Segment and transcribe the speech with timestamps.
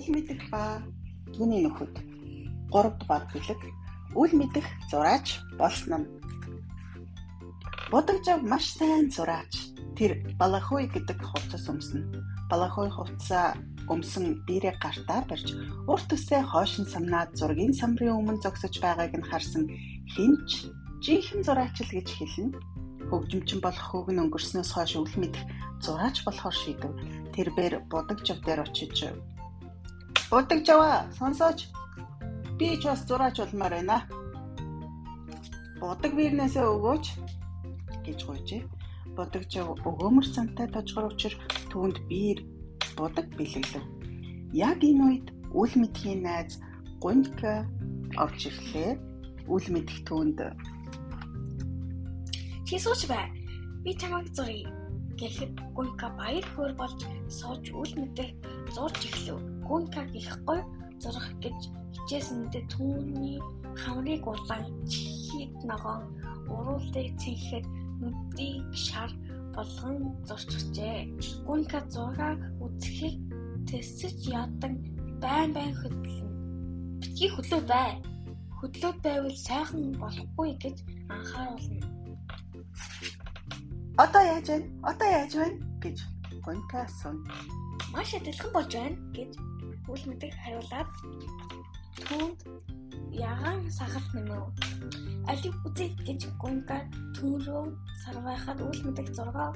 [0.00, 0.80] үл мэдэх ба
[1.36, 1.92] түүний нөхөд
[2.72, 3.60] 3 дугаар бүлэг
[4.16, 6.08] үл мэдэх зураач болсон нь.
[7.92, 9.52] Бодогжав маш сайн зураач.
[9.98, 12.16] Тэр балахой гэдэг хувцас өмснө.
[12.48, 13.52] Балахой хувцаа
[13.92, 15.52] өмсөн биерээ гартаа барьж
[15.84, 19.68] урт төсөө хоошин самнаад зургийн самрын өмнө зогсож байгааг нь харсан
[20.16, 20.72] хинч
[21.04, 22.56] жинхэнэ зураач л гэж хэлнэ.
[23.12, 25.44] Хөгжимчин болох хөг нь өнгөрснөөс хойш үл мэдэх
[25.84, 26.92] зураач болохоор шийдэв.
[27.34, 29.12] Тэрбээр бодогжав дээр очиж
[30.30, 31.58] Бодогжаваа сонсооч
[32.60, 33.98] Би ч бас зураач болмоор байна.
[35.80, 37.04] Бодог вирнээсээ өгөөч
[38.04, 38.62] гэж гуйжээ.
[39.16, 41.32] Бодогч өгөөмөр цантай тожгор учир
[41.72, 42.44] түүнд биер
[43.00, 43.84] бодог бэлэглэв.
[44.52, 45.26] Яг энэ үед
[45.56, 46.60] үл мэдхийн найз
[47.00, 47.64] Гунька
[48.20, 49.00] орж ирлээ.
[49.48, 50.38] Үл мэдэх түүнд
[52.76, 53.24] сууч бай.
[53.80, 54.68] Би чамайг зуръя
[55.16, 57.00] гэхэд Гунька баяр хөөр болж
[57.32, 58.36] сууж үл мэдэх
[58.76, 59.40] зурж эхлэв.
[59.70, 60.60] Гунька гэхгүй
[60.98, 61.58] зурах гэж
[61.94, 63.38] хичээсэндээ түүний
[63.78, 66.02] хамрыг улаан чихид ногоон
[66.50, 67.66] уруулыг цэнхэд
[68.02, 69.10] нүдийг шар
[69.54, 69.96] болгон
[70.26, 70.98] зурчихжээ.
[71.46, 73.16] Гүнка зураг үзэхийг
[73.68, 74.74] тэсэж ядан
[75.22, 76.28] байн байн хөдлөн.
[77.00, 77.92] Битгий хөдлөө бай.
[78.58, 80.76] Хөдлөө байвал сайхан болохгүй гэж
[81.14, 81.86] анхааруулна.
[84.02, 84.58] Одоо яаж вэ?
[84.90, 85.46] Одоо яаж вэ?
[85.82, 85.96] гэж
[86.44, 87.22] Гүнка асуув.
[87.92, 89.30] Маш адилхан болж байна гэж
[89.88, 90.88] үл мэдэх хариулаад
[92.04, 92.38] түүнд
[93.14, 94.44] ягаан сахал нэмэв.
[95.30, 96.78] Алив үзий гэж гунга
[97.16, 97.64] түрүү
[98.04, 99.52] сарвайхад үл мэдэх зургаа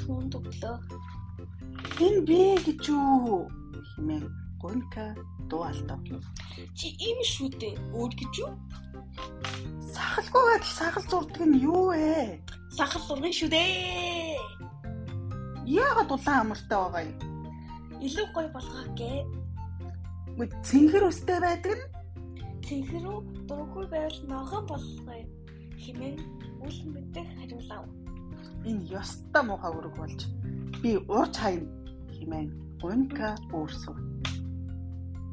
[0.00, 0.76] түүнд өглөө.
[2.04, 3.48] Энэ би гэж юу
[3.94, 4.24] хэмээн
[4.60, 5.14] гунка
[5.50, 6.00] дуу алдав.
[6.74, 7.74] Чи ийм шүү дээ.
[7.94, 8.52] Өөр гэж юу?
[9.94, 12.42] Сахалгүйгээд сахал зурдаг нь юу вэ?
[12.70, 14.38] Сахал зургын шүү дээ.
[15.66, 17.27] Яагаад улаан амартай байгаа юм?
[18.06, 19.18] Илүү гоё болгоо гээ
[20.38, 21.86] Мөд цэнхэр өстэй байдаг нь
[22.66, 25.20] цэнхэр үү дургүй байвал ногоон болохгүй
[25.82, 26.16] хэмээн
[26.62, 27.84] үл мэдэх хариулав.
[28.70, 30.20] Энэ ёстой муухай өрөг болж
[30.82, 31.66] би урж хаяна
[32.14, 32.48] хэмээн
[32.82, 33.96] гонка өөрсөв.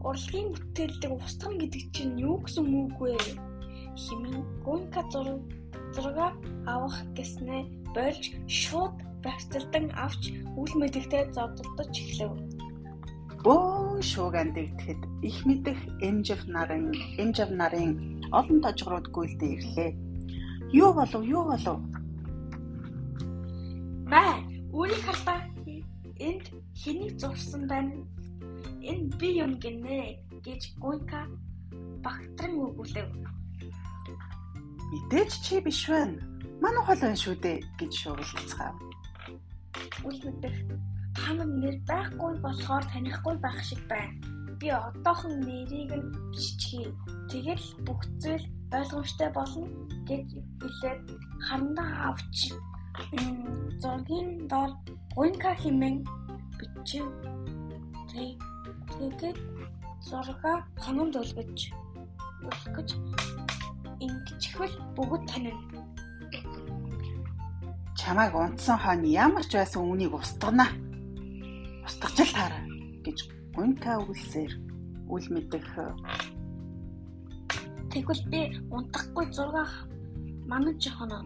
[0.07, 3.13] Урлагийн бүтээлдэг устгам гэдэг чинь юу гэсэн үг вэ?
[3.93, 5.41] хэмээн гонка зураг
[5.93, 6.33] зураг
[6.73, 7.61] авах гэснээ
[7.93, 12.54] болж шууд багцалдан авч үл мэдэхтэй зодтолдож эхлэв.
[13.45, 16.85] Бөөн шууган дэгдэхэд их мэдэх эмжив нарын
[17.21, 17.91] эмжив нарын
[18.39, 19.91] олон тожгорууд гүйлдэ ирлээ.
[20.81, 21.77] Юу болов юу болов?
[24.09, 24.33] Бай,
[24.73, 25.39] үүнийг хардаа
[26.27, 26.45] энд
[26.81, 27.93] хэнийг зурсан байна?
[28.89, 29.99] Энэ би юм гинэ
[30.45, 31.21] гэж Гуйка
[32.01, 33.09] багтран өгүүлэв.
[34.89, 36.17] Мэдээж чи биш байна.
[36.61, 38.75] Манай хол байна шүү дээ гэж шуугилцгаав.
[40.07, 40.55] Үл мэдэх
[41.15, 44.19] та нар нэр байхгүй болохоор танихгүй байх шиг байна.
[44.59, 46.91] Би одоохон нэрийг нь биччихье.
[47.31, 48.45] Тэгэл бүх зүйл
[48.77, 49.67] ойлгомжтой болно
[50.09, 50.27] гэж
[50.61, 51.01] хэлээд
[51.47, 52.37] хандаа авч
[53.81, 54.71] зургийн дор
[55.15, 55.97] гунка хэмээн
[56.59, 57.07] бичив.
[58.95, 59.39] Тэгээд
[60.09, 61.59] зургаа ханамд өлгөж
[62.47, 62.89] өлгөж
[64.05, 65.61] ингэчихвэл бүгд танина
[67.99, 70.67] чамайг унтсан хойно ямар ч байсан үүнийг устгана
[71.85, 72.63] устгаж л таараа
[73.05, 73.17] гэж
[73.55, 74.51] гунка үгэлсээр
[75.13, 75.69] үл мэдэх.
[77.93, 78.41] Тэгвэл би
[78.75, 79.71] унтахгүй зураг
[80.49, 81.23] манаж хоноо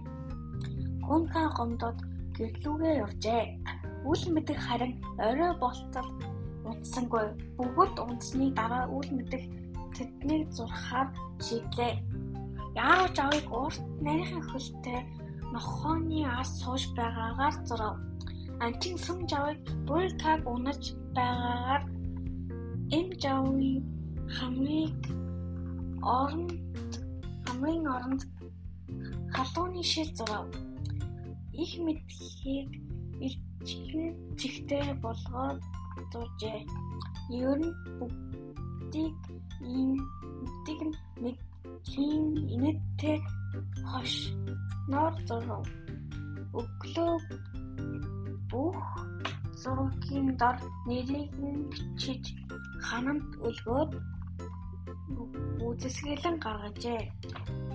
[1.08, 1.98] гунка гомдод
[2.38, 3.44] гэрлүүгээ явжээ.
[4.10, 6.10] Үл мэдэх харин орой болтол
[6.70, 7.26] унтсангүй.
[7.58, 9.44] Бүгд унтсны дараа үл мэдэх
[9.96, 11.08] тэднийг зурхаар
[11.46, 11.94] шийдлээ.
[12.78, 15.00] Яарч авыг урт нарийнхан хөлтэй
[15.54, 17.96] нохооны ас сууж байгаагаар зурав
[18.66, 20.84] Анчин сүм жавыг буйлкаг унаж
[21.16, 21.84] байгаагаар
[22.98, 23.70] эм жавын
[24.36, 25.00] хамрыг
[26.18, 26.52] оронд
[27.46, 28.22] хамрын оронд
[29.36, 30.48] халууны шил зурав.
[31.64, 32.70] Их мэдхийг
[33.26, 34.08] илчгэн
[34.40, 35.60] чигтэй болгоод
[36.12, 36.60] зуржээ.
[37.48, 39.18] Ер нь бүгдийг
[39.74, 39.92] ийм
[40.44, 40.82] бүгдийг
[41.24, 41.38] нэг
[41.88, 42.24] тийм
[42.56, 43.18] инэттэй
[43.90, 44.14] хош
[44.92, 45.66] нор зурав.
[46.60, 47.14] Өглөө
[48.52, 48.80] бүх
[49.62, 50.58] зургийн дор
[50.88, 52.24] нэрийг нь бичиж
[52.88, 53.92] ханамд өлгөөд
[55.68, 57.02] үзэсгэлэн гаргажээ.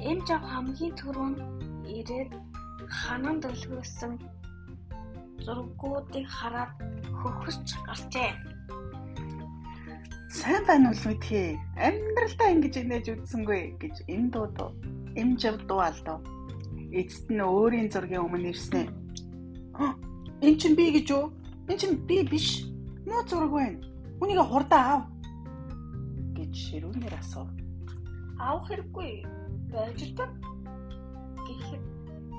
[0.09, 1.39] Эм жав хамгийн түрүүнд
[1.99, 2.33] ирээд
[3.01, 4.13] ханамд өлгөөсөн
[5.45, 6.73] зургуудыг хараад
[7.21, 8.33] хөхөрч гарчээ.
[10.39, 11.49] Сайн байна уу мэдхий?
[11.87, 14.57] Амьдралдаа ингэж инээж үзсэнгүй гэж энэ дууд
[15.21, 16.19] эм жав дуу алдав.
[17.01, 18.83] Эцэст нь өөрийн зургийн өмнө ирснэ.
[20.45, 21.33] Эн чин би гэж юу?
[21.73, 22.69] Эн чин би биш.
[23.09, 23.81] Муу зураг байна.
[24.21, 25.03] Үнийг хурдаа аав
[26.37, 27.49] гэж ширүүнээр асуув.
[28.37, 29.25] Аавах хэрэггүй.
[29.73, 30.29] Байж л та.
[31.49, 31.85] Гэхэд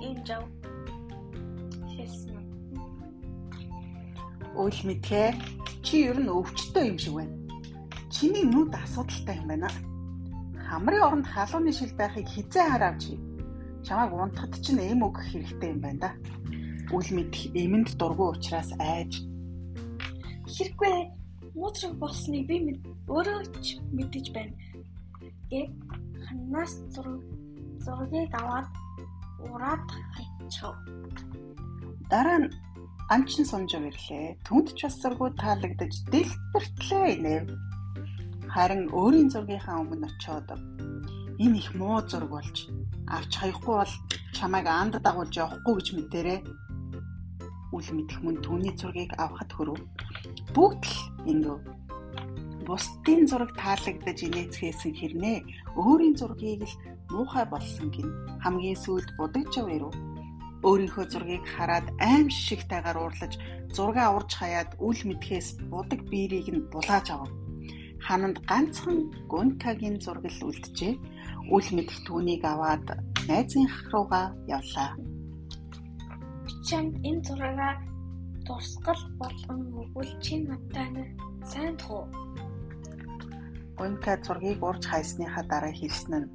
[0.06, 0.46] энэ жав
[1.98, 2.38] хэлсэн.
[4.54, 5.30] Үйл мэдхээ
[5.82, 7.36] чи ер нь өвчтөй юм шиг байна.
[8.14, 9.70] Чиний нүд асуудалтай юм байна.
[10.62, 13.18] Хамрын оронд халууны шил байхыг хизээ хараач.
[13.82, 16.10] Чамайг унтахад чинь эм өгөх хэрэгтэй юм байна да.
[16.94, 19.26] Үл мэдэх эмэнд дургүй учраас айж
[20.46, 20.96] Хэрэггүй
[21.58, 22.58] муудраг болсныг би
[23.10, 24.54] өөрөө ч мэдэж байна.
[25.50, 25.74] Гэт
[26.26, 27.22] ханаас зураг
[27.84, 28.70] зургийг аваад
[29.50, 29.86] ураад
[30.16, 30.76] хайчав.
[32.12, 32.54] Дараа нь
[33.10, 34.38] анчин сумжив ирлээ.
[34.46, 37.46] Түнд ч бас зургууд таалагдаж дэлбэртлээ инэв.
[38.54, 40.50] Харин өөрийн зургийнхаа өмнө очиод
[41.44, 42.58] энэ их муу зураг болж
[43.16, 43.94] авч хаяхгүй бол
[44.38, 46.40] чамайг анд дагуулж явахгүй гэж мэдэрээ.
[47.76, 49.80] Үл мэдэх мөн түүний зургийг авахд хөрөв.
[50.56, 50.96] Бүгд л
[51.28, 51.60] ингэв.
[52.64, 55.38] Бусдын зураг таалагдаж инээцгээсэн хэрнээ
[55.76, 56.76] өөрийн зургийг л
[57.12, 58.08] муухай болсон гин
[58.44, 59.92] хамгийн сүүлд будагжав ирв.
[60.64, 63.34] Өөрийнхөө зургийг хараад аимшигтайгаар уурлаж
[63.76, 67.32] зургаа урж хаяад үл мэдхээс будаг биерийг нь булааж авав.
[68.06, 68.98] Хананд ганцхан
[69.32, 70.94] Гункагийн зураг л үлджээ.
[71.54, 72.88] Үл мэдэх түүнийг аваад
[73.28, 74.96] найзынх руугаа явлаа.
[76.68, 77.74] Чамд энэ зураагаа
[78.46, 80.90] дурсгал болгон өгвөл чи надтай
[81.52, 82.04] сайн туу.
[83.78, 86.30] Гунка зургийг урж хайсныхаа дараа хэлсэн нь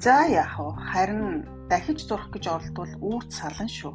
[0.00, 0.72] За яах вэ?
[0.88, 3.94] Харин дахиж зурх гэж оролдвол үүрт салан шүү.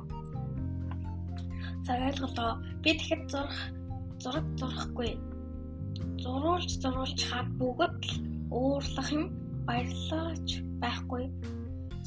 [1.86, 2.62] За ойлголоо.
[2.86, 3.58] Би тэгэхэд зурх
[4.22, 5.18] зураг зурхгүй.
[6.22, 8.14] Зурулж зурулж хаад бүгд л
[8.54, 9.26] уурлах юм
[9.66, 11.34] баярлаач байхгүй.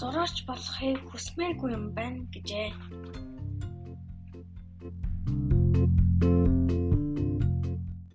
[0.01, 2.69] Зураач болохыг хүсмээргүй юм байна гэжээ.